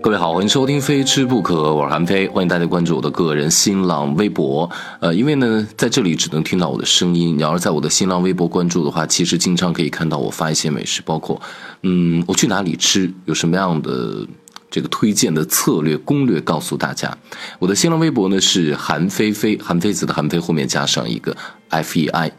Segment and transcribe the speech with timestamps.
[0.00, 4.70] 各位好，欢迎收听《非吃不可》，我是韩飞，欢迎大家关注我的个人新浪微博。
[5.00, 7.36] 呃，因为呢，在这里只能听到我的声音。
[7.36, 11.40] 你要是在我的新浪微博关注的话，其实经常可以看到我发一些美食，包括，
[11.82, 14.24] 嗯，我去哪里吃，有什么样的
[14.70, 17.16] 这个推荐的策略攻略，告诉大家。
[17.58, 21.36] 我的新浪微博呢是韩飞飞，韩非子的韩飞后面加上一个
[21.70, 22.32] F E I。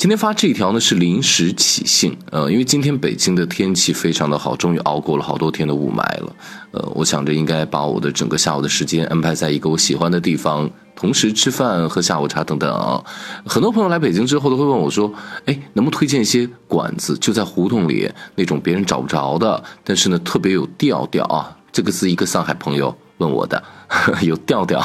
[0.00, 6.36] 今天发这一条呢是临时起兴，呃，因为今天北京的天气非常的好，终于熬过了好多天的雾霾了，
[6.70, 13.04] 呃，我想着应该把我的整个下午的时间安排在一个我喜欢的地方，同时吃饭、喝下午茶等等。
[13.44, 15.12] 很多朋友来北京之后都会问我说，
[15.44, 21.54] 哎，能不能推荐一些馆子，就在胡同里那种别人找不着的，但是呢特别有调调啊。
[21.70, 23.62] 这个是一个上海朋友问我的，
[24.24, 24.82] 有调调，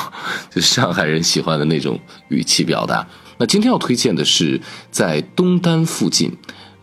[0.53, 1.97] 就上海人喜欢的那种
[2.27, 3.07] 语气表达。
[3.37, 4.59] 那今天要推荐的是
[4.91, 6.31] 在东单附近，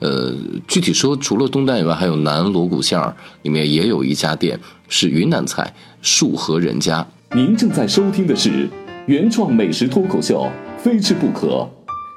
[0.01, 0.35] 呃，
[0.69, 7.07] 具体说除了东单以外，还有南锣鼓巷里面也有一家店，是云南菜树和人家。
[7.35, 8.69] 您正在收听的是
[9.07, 11.67] 原创美食脱口秀，非吃不可，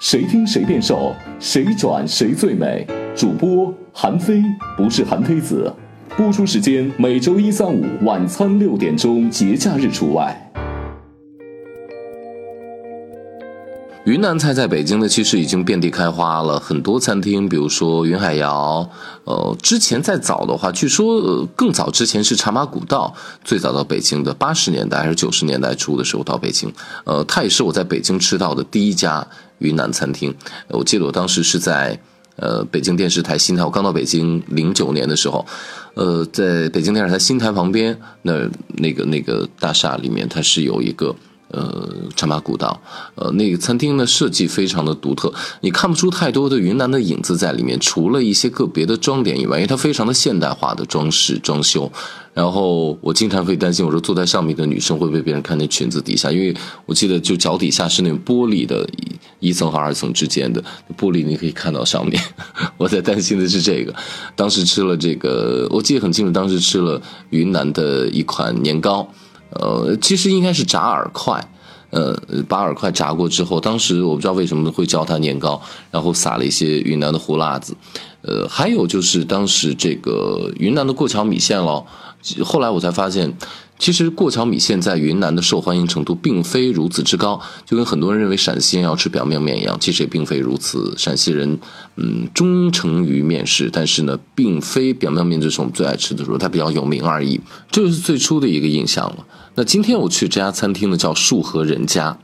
[0.01, 2.85] 谁听谁变瘦，谁转谁最美。
[3.15, 4.43] 主播韩非，
[4.75, 5.73] 不是韩非子。
[6.17, 10.44] 播出时间每周一、三、五晚餐六点钟，节假日除外。
[14.05, 16.59] 云南菜在北京呢，其实已经遍地开花了。
[16.59, 18.87] 很多餐厅，比如说云海肴，
[19.23, 23.11] 呃，之前再早的话，据说呃更早之前是茶马古道
[23.43, 26.71] 最早到北京的，八十年代还是九十年代初的时候到北京。
[27.05, 30.31] 呃，它也是我在北京吃到的第一家云南餐厅。
[30.67, 31.99] 我记得我当时是在
[32.35, 35.43] 呃北京电视台新台，我刚到北京零九年的时候，
[35.95, 41.15] 呃，在北京电视台新台旁边那那个那个大厦里面，它是有一个。
[41.55, 42.81] 呃，茶马古道，
[43.15, 51.89] 呃，那个餐厅的设计非常的独特，你看不出太多的云南的影子在里面，除了一些个别的装点以外，因为它非常的现代化的装饰装修。
[52.33, 56.53] 然后我经常会担心，我说坐在上面的女生会被别人看见裙子底下，因为
[56.85, 58.85] 我记得就脚底下是那种玻璃的，
[59.39, 60.61] 一层和二层之间的
[60.97, 62.21] 玻璃，你可以看到上面。
[62.75, 63.95] 我在担心的是这个。
[64.35, 69.07] 当时吃了这个，我记得很清楚，当时吃了云南的一款年糕。
[69.55, 71.45] 呃，其实应该是炸饵块，
[71.89, 72.15] 呃，
[72.47, 75.61] 把饵块炸过之后，当时我不知道为什么会叫它年糕，
[75.91, 77.75] 然后撒了一些云南的胡辣子，
[78.21, 81.85] 呃，还有就是当时这个云南的过桥米线咯，
[82.43, 83.35] 后来我才发现。
[83.77, 90.93] 其实过桥米线在云南的受欢迎程度并非如此之高，就跟很多人认为陕西人要吃表面面一样，其实也并非如此。
[90.97, 91.59] 陕西人，
[91.97, 97.39] 嗯，忠诚于面食，但是呢，并非表面面就是我们最爱吃的时候，它比较有名而已。
[97.69, 99.17] 这就是最初的一个印象了。
[99.55, 102.17] 那今天我去这家餐厅呢，叫树和人家。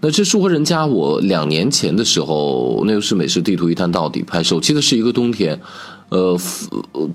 [0.00, 5.58] 那这树和人家，我两年前的时候，那个是美食地图一探到底拍摄，我记得是一个冬天，
[6.10, 6.38] 呃，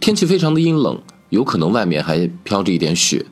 [0.01, 0.99] 天气非常的阴冷，
[1.29, 3.23] 有可能外面还飘着一点雪。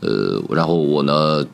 [0.00, 1.44] 呃，然后我呢，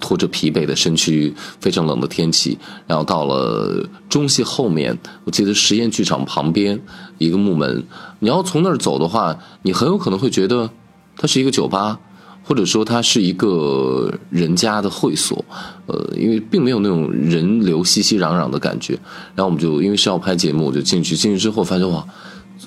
[0.00, 6.80] 拖着疲惫的身躯，非常冷的天气，然后到了中戏后面，我记得实验剧场旁边
[7.18, 7.84] 一个木门，
[8.18, 10.70] 你要从那儿走的话，你很有可能会觉得
[11.16, 11.98] 它是一个酒吧，
[12.44, 15.44] 或者说它是一个人家的会所，
[15.86, 18.94] 呃，因为并没有那种人流熙熙攘攘的感觉。
[19.34, 22.04] 然后我们就因为是要拍节目，我就进去，进去之后发现哇，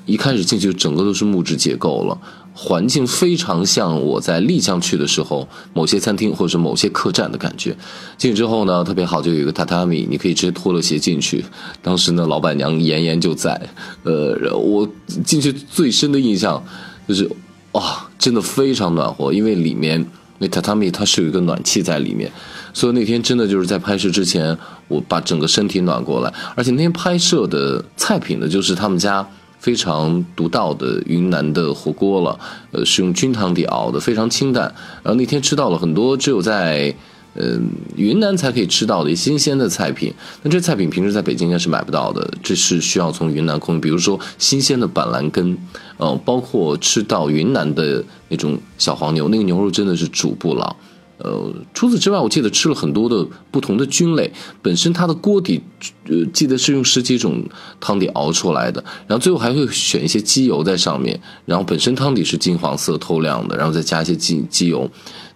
[0.06, 2.18] 一开始进去整个都是木质结构了。
[2.53, 7.75] 环境非常像我在丽江去的时候某些餐厅或者是某些客栈的感觉。
[8.17, 11.44] 进去之后呢，特别好，就有一个榻榻米，你可以直接脱了鞋进去。
[11.81, 13.59] 当时呢，老板娘妍妍就在。
[14.03, 14.88] 呃，我
[15.23, 16.62] 进去最深的印象
[17.07, 17.29] 就是，
[17.72, 20.06] 哇，真的非常暖和，因为里面
[20.39, 22.29] 那榻榻米它是有一个暖气在里面，
[22.73, 24.56] 所以那天真的就是在拍摄之前，
[24.89, 26.33] 我把整个身体暖过来。
[26.56, 29.25] 而且那天拍摄的菜品呢，就是他们家。
[29.62, 32.40] 非常独到的云南的火锅了，
[32.72, 34.64] 呃，是用菌汤底熬的，非常清淡。
[35.04, 36.94] 然后那天吃到了很多只有在，
[37.36, 40.12] 嗯，云南才可以吃到的新鲜的菜品。
[40.42, 43.82] 那这菜品平时在北京应该是买不到的，这是需要从云南空运。
[43.82, 45.56] 比如说新鲜的板蓝根，
[46.00, 50.75] 嗯，包括吃到云南的那种小黄牛，那个牛肉真的是煮不老。
[51.23, 54.31] 呃，除此之外，我记得吃了很多的不同的菌类，
[54.62, 55.62] 本身它的锅底，
[56.07, 57.44] 呃，记得是用十几种
[57.79, 64.89] 汤底熬出来的，然后最后还会选一些鸡油在上面，然后本身汤底是金黄色透亮的，然后再加一些鸡鸡油。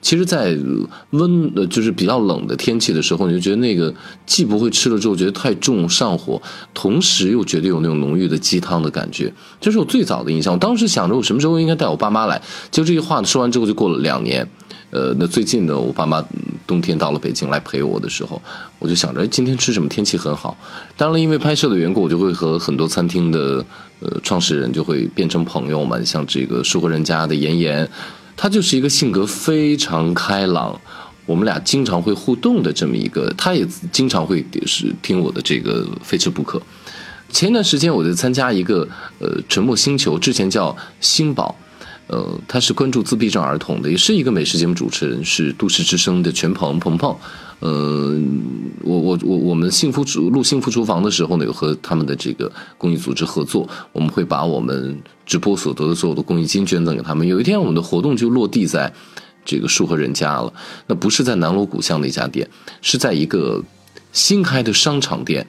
[0.06, 0.56] 其实，在
[1.10, 3.92] 温呃就是比较冷的天气的时候，你就觉得那个
[4.28, 6.40] 既不会吃了之后觉得太重上火，
[6.75, 10.54] 同时又觉得有那种浓郁的鸡汤的感觉，这是我最早的印象。
[10.54, 14.48] 我当时想着我什么时候应该带我爸妈来，就这句话说完之后就过了两年。
[14.92, 16.24] 呃，那最近呢，我爸妈
[16.68, 18.40] 冬天到了北京来陪我的时候，
[18.78, 20.56] 我就想着今天吃什么，天气很好。
[20.96, 23.66] 当然了，因为拍摄的缘故，我就会和很多餐厅的
[24.02, 27.90] 呃创始人就会变成朋友嘛，像这个舒和人家的妍妍，
[28.35, 30.79] 他就是一个性格非常开朗，
[31.25, 36.61] 我们俩经常会互动的这么一个，他也经常会是听我的这个非吃不可。
[37.29, 38.87] 前一段时间我在参加一个
[39.19, 41.55] 呃沉默星球，之前叫星宝。
[42.07, 47.16] 呃，他是关注自闭症儿童的，也是一个美食节目主持人，是都市之声的全鹏鹏鹏。
[47.62, 48.19] 呃，
[48.84, 57.25] 我我我我们幸福录幸福厨房的时候呢，有和他们的这个公益组织合作，我们会把我们直播所得的所有的公益金捐赠给他们。
[57.25, 58.94] 有一天，我们的活动就落地在
[59.44, 60.54] 这个树和人家了，
[60.88, 62.48] 那不是在南锣鼓巷的一家店，
[62.81, 63.63] 是在一个
[64.12, 65.48] 新开的商场店。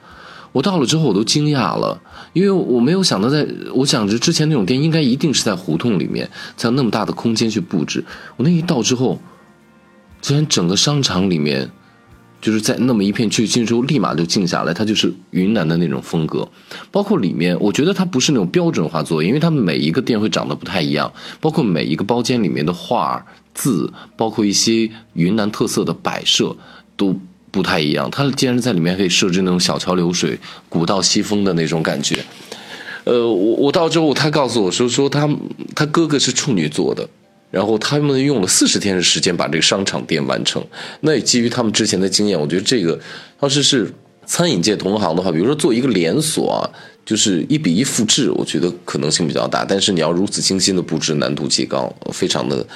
[0.52, 2.00] 我到了之后，我都惊讶了，
[2.36, 8.04] 因为我没有想到，在我想着之前那种店应该一定是在胡同里面，才有那么大的空间去布置。
[8.36, 9.18] 我那一到之后，
[10.20, 11.70] 竟然整个商场里面，
[12.42, 14.74] 就是在那么一片去进之后，立马就静下来。
[14.74, 16.46] 它就是云南的那种风格，
[16.90, 21.10] 包括里面，我觉得它不是那种标准化作业，因为它每一个店会长得不太一样，
[21.40, 23.24] 包括每一个包间里面的画
[23.54, 26.54] 字，包括一些云南特色的摆设
[26.98, 27.18] 都。
[27.56, 30.38] 不太一样，它竟然在里面可以设置那种小桥流水、
[30.68, 32.22] 古道西风的那种感觉。
[33.04, 35.26] 呃，我我到之后，他告诉我说，说他
[35.74, 37.08] 他哥哥是处女座的，
[37.50, 40.62] 然后他们用了四十天的时间把这个商场店完成。
[41.00, 43.00] 那也基于他们之前的经验，我觉得这个
[43.40, 43.90] 要是是
[44.26, 46.68] 餐饮界同行的话，比如说做一个连锁啊，
[47.06, 49.64] 就是一比一复制，我觉得可能性比较大。
[49.64, 52.66] 但是你要如此精心的布置，难度极高，非常的。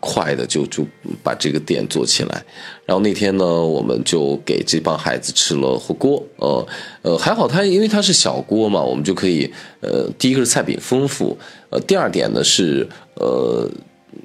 [0.00, 0.84] 快的就就
[1.22, 2.44] 把这个店做起来，
[2.84, 6.66] 然后那天呢，我们就给这帮孩子吃了火锅，呃
[7.02, 9.48] 呃，还好他因为他是小锅嘛，我们就可以，
[9.80, 11.38] 呃，第一个是菜品丰富，
[11.70, 13.70] 呃，第二点呢是，呃，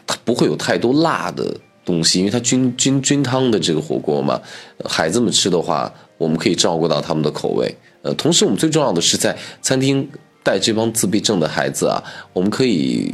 [0.07, 4.41] 它不会有太多辣的东西，因为它菌菌菌汤的这个火锅嘛，
[4.85, 10.09] 孩子们吃的话，我们可以照顾到他们的口味，呃，同时我们最重要的是在餐厅
[10.41, 12.03] 带这帮自闭症的孩子啊，
[12.33, 13.13] 我们可以。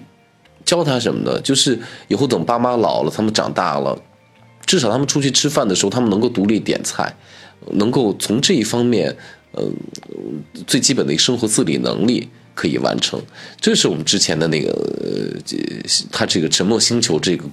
[0.69, 1.42] 教他什么呢？
[1.42, 1.80] 就是
[2.10, 4.00] 以后等爸妈老了，他们长大了，
[4.68, 7.12] 至少他们出去吃饭的时候，他们能够独立点菜，
[7.71, 9.18] 能够从这一方面，
[9.54, 9.63] 呃，
[10.68, 13.19] 最基本的一个生活自理能力可以完成。
[13.60, 14.69] 这是我们之前的那个，
[15.01, 15.42] 呃，
[16.12, 17.45] 他这个沉默星球这个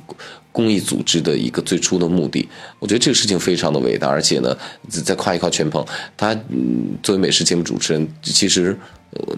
[0.52, 2.46] 公益组织的一个最初的目的。
[2.78, 4.54] 我觉得这个事情非常的伟大，而且呢，
[4.90, 5.82] 再夸一夸全鹏，
[6.18, 8.76] 他嗯，作为美食节目主持人，其实。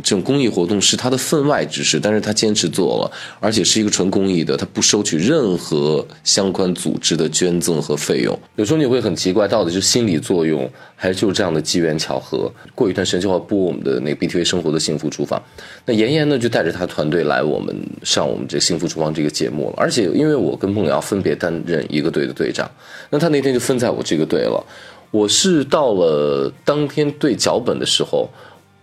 [0.02, 3.10] 这种公益活动是他的分外之事，但是他坚持做了，
[3.40, 8.38] 而且是一个纯公益的，他不收取任何相关组织的捐赠和费用。
[8.56, 12.50] 有时候你会很奇怪，到底是心理作用，还是就是这样的机缘巧合？
[12.74, 15.42] 过一段时间就要播我们的那个 BTV 生活的幸福厨房，
[15.84, 19.74] 那妍妍呢就带着他团队来我们上我们这幸福厨房这个节目了。
[19.76, 22.70] 而且因为我跟梦瑶分别担任一个队的队长，
[23.10, 24.64] 那他那天就分在我这个队了。
[25.10, 28.28] 我是到了当天对脚本的时候。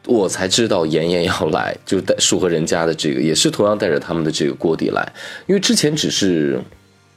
[0.06, 5.13] 我才知道妍妍要来，就带树和人家的这个，也是同样带着他们的这个锅底来，
[5.48, 6.60] 因为之前只是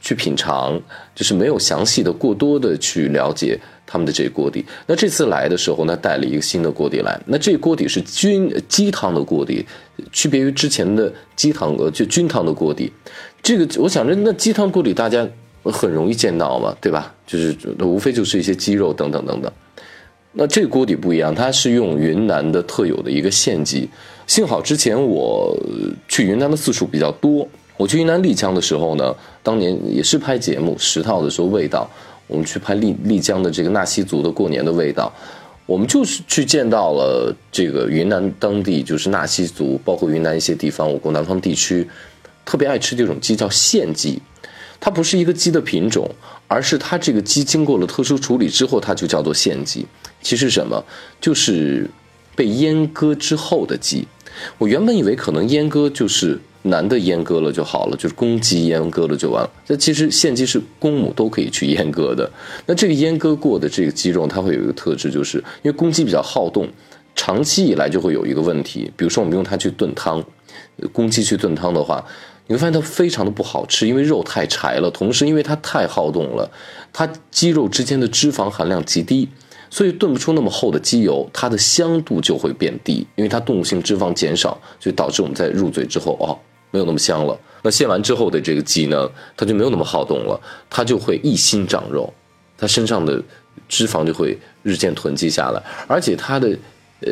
[0.00, 0.80] 去品尝，
[1.14, 4.64] 就是没有详细的、过多的去了解他们的这个锅底。
[4.86, 9.66] 那这次来的时候，呢，带了一个新的锅底来，那这锅底是菌鸡汤的锅底，
[10.12, 12.92] 区别于之前的鸡汤呃就菌汤的锅底。
[13.42, 15.28] 这个我想着，那鸡汤锅底大家
[15.64, 17.12] 很容易见到嘛，对吧？
[17.26, 19.52] 就是无非就是一些鸡肉等等等等。
[20.40, 23.88] 那这锅底不一样，它是用云南的特有的一个县鸡。
[24.28, 25.52] 幸好之前我
[26.06, 27.46] 去云南的次数比较多，
[27.76, 29.12] 我去云南丽江的时候呢，
[29.42, 31.90] 当年也是拍节目十套的时候，味道，
[32.28, 35.12] 我们去拍丽丽江的这个纳西族的过年的味道，
[35.66, 41.84] 我们就是去见到了这个云南当地就是纳西族，包括云南一些地方，我国南方地区
[42.44, 44.22] 特别爱吃这种鸡叫县鸡，
[44.78, 46.08] 它不是一个鸡的品种，
[46.46, 49.84] 而是它这个鸡经过了特殊处理之后，它就叫做县鸡。
[50.28, 50.84] 其实什么，
[51.22, 51.88] 就是
[52.36, 54.06] 被阉割之后的鸡。
[54.58, 59.50] 我原本以为可能阉割就是男的阉割了就好了，就是公鸡阉割了就完了。
[59.68, 62.30] 那其实现鸡是公母都可以去阉割的。
[62.66, 66.68] 那这个阉割过的这个鸡肉，它会有一个特质，就是因为公鸡比较好动，
[67.16, 68.92] 长期以来就会有一个问题。
[68.98, 70.22] 比如说我们用它去炖汤，
[70.92, 72.04] 公鸡去炖汤的话，
[72.48, 76.50] 你会发现它非常的不好吃，因为肉太柴了，同时因为它太好动了，
[76.92, 79.30] 它肌肉之间的脂肪含量极低。
[79.70, 86.36] 所以炖不出那么厚的鸡油，它的香度就会变低，因为它动物性脂肪减少，就导致我们在入嘴之后哦，
[86.70, 87.38] 没有那么香了。
[87.62, 92.12] 那卸完之后的这个鸡呢，它就没有那么好动了，它就会一心长肉，
[92.56, 93.22] 它身上的
[93.68, 96.48] 脂肪就会日渐囤积下来，而且它的
[97.00, 97.10] 呃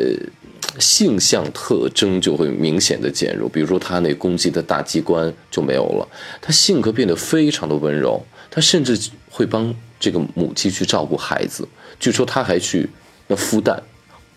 [0.79, 6.07] 性相特征就会明显的减弱，比如说它那公鸡的大鸡冠就没有了，
[6.41, 8.97] 它性格变得非常的温柔，它甚至
[9.29, 11.67] 会帮这个母鸡去照顾孩子。
[11.99, 12.89] 据说他还去
[13.27, 13.81] 那孵蛋，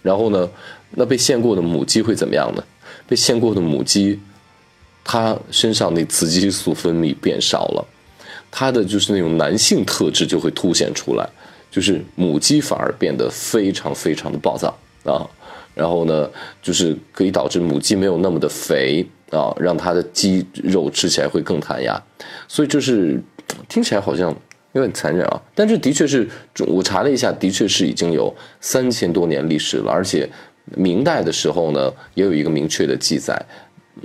[0.03, 0.49] 然后呢，
[0.93, 2.65] 那被献过的母鸡会怎么样呢？
[3.07, 4.19] 被献过的母鸡，
[5.05, 7.87] 它身上那雌激素分泌变少了，
[8.51, 11.29] 它的就是那种男性特质就会凸显出来，
[11.71, 15.27] 就是母鸡反而变得非常非常的暴躁啊，
[15.75, 16.31] 然后呢，
[16.63, 22.01] 就是可以导致母鸡没有那么的肥啊，让它的鸡肉吃起来会更弹牙，
[22.47, 23.21] 所以就是
[23.69, 24.35] 听起来好像
[24.73, 26.29] 有点残忍啊，但是的确是
[26.67, 30.29] 我查了一下，的确是已经有三千多年历史了，而且
[30.77, 33.41] 明代的时候呢，也有一个明确的记载。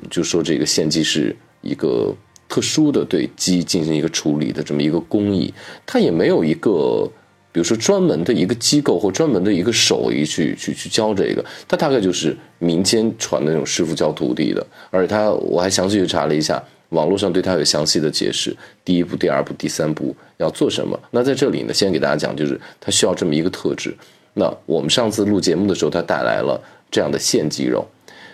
[0.09, 2.13] 就说这个献祭是一个
[2.49, 5.53] 特殊的对鸡进行一个处理的这么一个工艺，
[5.85, 7.09] 它也没有一个，
[7.51, 14.65] 比如说专门的一个机构或专门的一个手艺去去去教这个，它大概就是民间传的那种师傅教徒弟的。
[14.89, 20.99] 而且他我还详细去查了一下，网络上对它有详细的解释，第一步、第二步、第三步要做什么。
[21.11, 23.95] 那在这里呢，先给大家讲，就是它需要这么一个特质。
[24.33, 26.61] 那我们上次录节目的时候，他带来了
[26.91, 27.87] 这样的现鸡肉。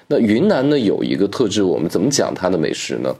[0.07, 3.15] 那云南呢有一个特质，我们怎么讲它的美食呢？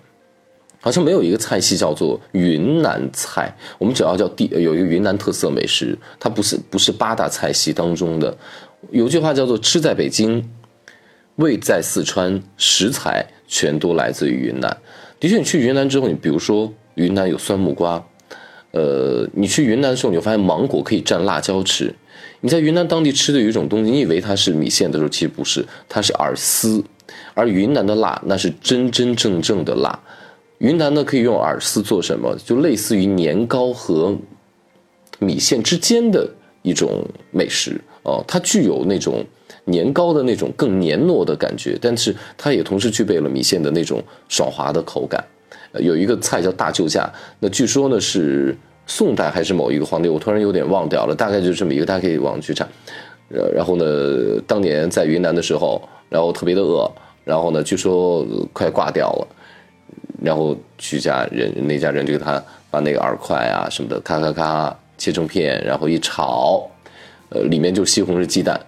[0.84, 8.36] 好像没有一个菜系叫做云南菜，我们主要叫地有一个云南特色美食，它不是不是八大菜系当中的。
[8.90, 10.44] 有句话叫做“吃在北京，
[11.36, 14.76] 味在四川，食材全都来自于云南”。
[15.22, 18.04] 的确，你去云南之后，你比如说云南有酸木瓜，
[18.72, 21.94] 呃，你去云南的时候，你就发现芒果可以蘸辣椒吃。
[22.40, 26.84] 你在云南当地吃的有一种东西，你以为它是米线的时候，其实不是，它是饵丝。
[27.36, 30.00] 而云南的辣，那是真真正正的辣。
[30.58, 32.36] 云南呢，可以用饵丝做什么？
[32.44, 34.18] 就类似于年糕和
[35.20, 36.28] 米线之间的
[36.64, 38.26] 一种美食哦。
[38.28, 39.24] 它具有那种
[39.66, 45.24] 年糕的那种更黏糯的感觉，但是它也同时具备了米线的那种爽滑的口感。
[45.80, 48.56] 有一个菜叫大救驾，那据说呢是。
[48.88, 52.68] 宋代还是某一个皇帝，我突然有点忘掉了，大概就是这么一个，大家可以网上去查。
[53.30, 53.86] 呃，然后呢，
[54.46, 56.92] 当年在云南的时候，然后特别的饿，
[57.24, 59.28] 然后呢，据说快挂掉了，
[60.22, 66.68] 然后徐家人那家人就给他把那个饵块啊什么的，咔咔咔切成片，然后一炒，
[67.30, 68.60] 呃，里面就西红柿鸡蛋，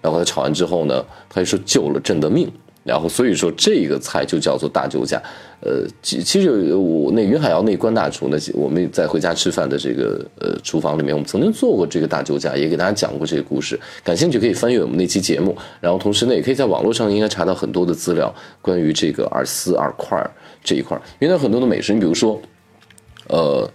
[0.00, 2.50] 然后他炒完之后呢，他就说救了朕的命。
[2.82, 5.22] 然后，所以说这个菜就叫做大救驾。
[5.60, 13.78] 呃，其其实我那云海肴那关大厨呢，我们在回家吃饭的这个呃厨房里面，我们曾经做过这个大救驾，也给大家讲过这个故事。
[14.02, 15.54] 感兴趣可以翻阅我们那期节目。
[15.78, 20.18] 然后同时呢，也可以在网络上应该查到很多的资料，关于这个饵丝饵块
[20.64, 20.98] 这一块。
[21.18, 22.40] 云南很多的美食，你比如说，
[23.28, 23.70] 呃。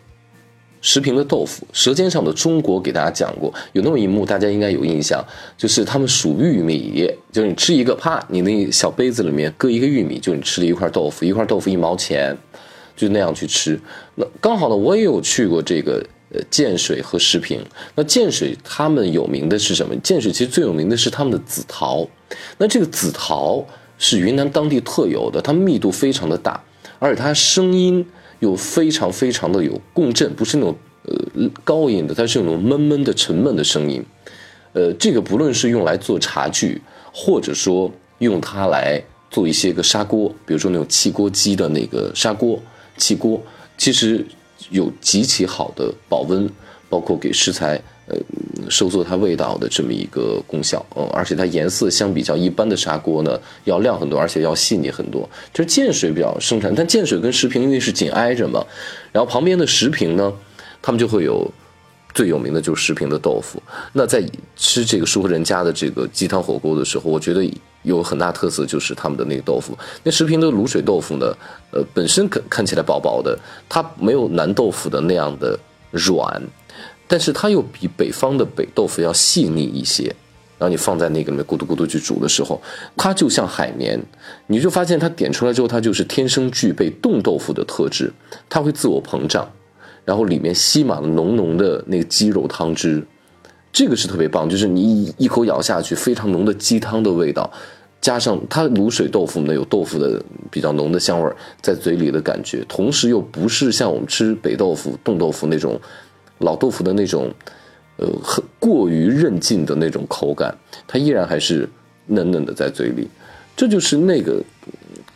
[0.85, 5.19] 石屏的豆腐，《舌尖上的中国》给大家讲过，有那么一幕，大家应该有印象，
[5.57, 12.37] 就是他们数玉米，就是你吃一个，啪，你那小杯子里面搁一个玉米，就你吃了一块豆腐，一块豆腐一毛钱，
[12.95, 13.79] 就那样去吃。
[14.13, 17.59] 那刚好呢，我也有去过这个呃建水和石屏。
[17.95, 19.95] 那建水他们有名的是什么？
[20.03, 22.07] 建水其实最有名的是他们的紫陶。
[22.59, 23.65] 那这个紫陶
[23.97, 26.63] 是云南当地特有的，它密度非常的大，
[26.99, 28.05] 而且它声音。
[28.39, 34.03] 又非常非常的有共振，不是那种呃高音的，它是那种闷闷的沉闷的声音。
[34.73, 36.81] 呃，这个不论是用来做茶具，
[37.13, 39.01] 或者说用它来
[39.31, 42.61] 做一些个砂锅，比如说那种汽锅鸡的那个砂锅、
[42.97, 43.41] 汽锅，
[43.77, 44.25] 其实
[44.69, 46.49] 有极其好的保温，
[46.89, 47.81] 包括给食材。
[48.07, 48.15] 呃，
[48.69, 55.27] 收缩它味道的这么一个功效，嗯，而且它颜色相比较一般的砂锅呢，要亮很多，而且要细腻很多。
[55.51, 58.63] 就是建水比较生产，但建水跟石屏因为是紧挨着嘛，
[59.11, 60.31] 然后旁边的石屏呢，
[60.83, 61.51] 他们就会有
[62.13, 63.59] 最有名的就是石屏的豆腐。
[63.93, 64.23] 那在
[64.55, 67.43] 吃这个舒和人家的这个鸡汤火锅的时候，我觉得
[67.81, 69.75] 有很大特色就是他们的那个豆腐。
[70.03, 71.35] 那石屏的卤水豆腐呢，
[71.71, 73.35] 呃，本身看看起来薄薄的，
[73.67, 75.57] 它没有南豆腐的那样的
[75.89, 76.39] 软。
[77.07, 80.03] 但是它又比北方的北豆腐要细腻一些，
[80.57, 82.59] 然后你放在那个里面咕嘟咕嘟去煮的时候，
[82.95, 84.01] 它就像海绵，
[84.47, 88.11] 你就发现它点出来之后，它就是天生具备冻豆腐的特质，
[88.49, 89.47] 它会自我膨胀，
[90.03, 93.05] 然后里面吸满了浓浓的那个鸡肉汤汁，
[93.71, 97.51] 这个是特别棒，就是你一口咬下去，非常浓的鸡汤的味道，
[98.01, 100.19] 加上它卤水豆腐呢有豆腐的
[100.49, 101.31] 比较浓的香味
[101.61, 105.79] 在嘴里的感觉，同时又不是像我们吃北豆腐、冻豆腐那种。
[106.39, 107.31] 老豆腐的那种，
[107.97, 110.55] 呃，很过于韧劲的那种口感，
[110.87, 111.67] 它依然还是
[112.07, 113.07] 嫩嫩的在嘴里，
[113.55, 114.43] 这就是那个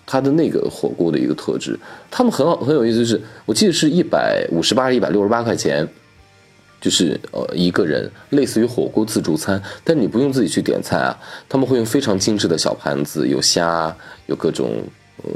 [0.06, 1.78] 它的那个火锅的一个特质。
[2.10, 5.88] 他们很好很有意思，是我记得是一百五十八、一百六十八块钱，
[6.80, 11.16] 就是呃一个人，类似于火锅自助餐，但你不用自己去点菜啊，
[11.50, 13.96] 他们会用非常精致的小盘子，有虾，
[14.28, 14.82] 有各种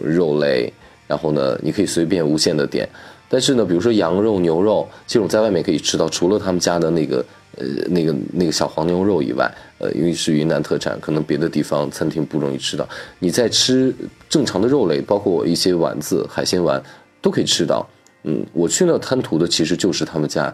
[0.02, 0.72] 肉类，
[1.08, 2.88] 然后呢，你可以随便无限的点。
[3.30, 7.26] 但是呢，比如说羊肉、牛肉这种在外面可以吃到，除了他们家的那个
[7.58, 12.88] 呃那个那个小黄牛肉以外，呃，因为是云南特产，可能别的地方餐厅不容易吃到。
[13.18, 13.92] 你在吃
[14.30, 16.82] 正常的肉类，包括一些丸子、海鲜丸，
[17.22, 17.88] 都可以吃到。
[18.24, 20.54] 嗯，我去那贪图的其实就是他们家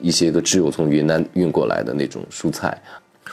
[0.00, 2.80] 一些个只有从云南运过来的那种蔬菜。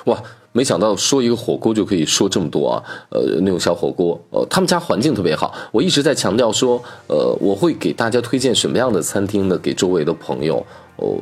[0.05, 0.21] 哇，
[0.53, 2.83] 没想到说一个火锅就可以说这么多啊！
[3.09, 5.53] 呃，那种小火锅，呃，他们家环境特别好。
[5.71, 9.57] 我一直在强调说，呃，我会给大家推荐什么样的餐厅呢？
[9.57, 10.65] 给周围的朋友，
[10.97, 11.15] 哦，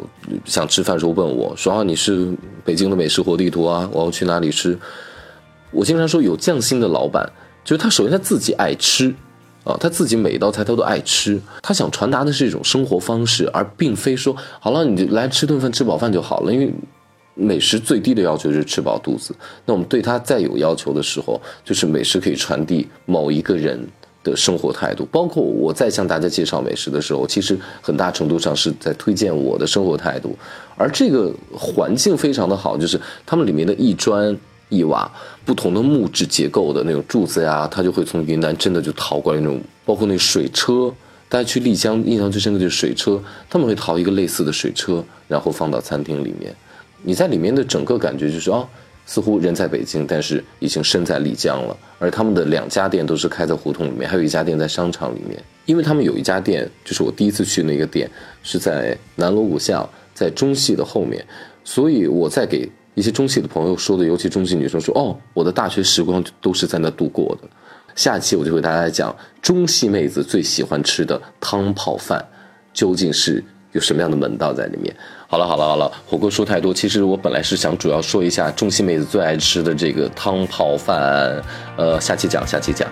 [0.46, 2.34] 想吃饭时候问我说啊，你是
[2.66, 4.76] 北京的美食活地图啊，我要去哪里吃？
[5.70, 7.32] 我经常说，有匠心的老板，
[7.64, 9.14] 就是他首先他自己爱吃，
[9.64, 16.74] 啊，他自己每一道菜他都爱吃，他想传达的是一种生活方式，而并非说好了你就来吃顿饭吃饱饭就好了，因为。
[17.36, 19.34] 美食最低的要求就是吃饱肚子。
[19.66, 23.80] 那我们对它再有要求的时候，就是美食可以传递某一个人
[24.24, 25.08] 的生活态度。
[25.12, 30.36] 包括我在向大家介绍美食的时候，其实很大程度上是在推荐我的生活态度。
[30.76, 35.10] 而这个环境非常的好，就是他们里面的一砖一瓦、
[35.46, 39.62] 不同的木质结构的那种柱子呀，它就会从云南真的就淘过来那种。
[39.86, 40.94] 包括那水车，
[41.28, 43.20] 大家去丽江印象最深的就是水车，
[43.50, 46.56] 他们会淘一个类似的水车，然后放到餐厅里面。
[47.02, 48.68] 你在里面的整个感觉就是哦，
[49.06, 51.76] 似乎人在北京，但是已经身在丽江了。
[51.98, 55.42] 而他们的两家店都是开在胡同里面，还有一家店在商场里面。
[55.66, 58.10] 因为他们有一家店，就是我第一次去那个店，
[58.42, 61.26] 是在南锣鼓巷，在中戏的后面。
[61.64, 67.48] 所以我在给一些中戏的朋友说的，尤其中戏女生说，哦，我的大学时光都是在那度过的。
[67.96, 72.26] 下期我就给大家讲中戏妹子最喜欢吃的汤泡饭，
[72.74, 74.96] 究竟是有什么样的门道在里面。
[75.28, 76.74] 好了好了好了，火锅说太多。
[76.74, 81.42] 其实我本来是想主要说一下中西妹子最爱吃的这个汤泡饭，
[81.78, 82.90] 呃，下期讲，下期讲。